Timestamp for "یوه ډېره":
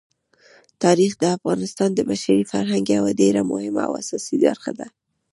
2.97-3.41